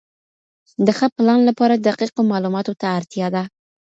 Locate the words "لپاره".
1.49-1.75